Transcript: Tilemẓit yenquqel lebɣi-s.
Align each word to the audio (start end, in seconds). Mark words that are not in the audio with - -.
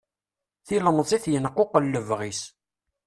Tilemẓit 0.67 1.25
yenquqel 1.31 1.83
lebɣi-s. 1.87 2.41